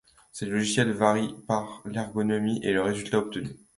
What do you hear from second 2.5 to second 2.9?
et le